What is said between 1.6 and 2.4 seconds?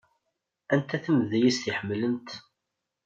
i ḥemmlent?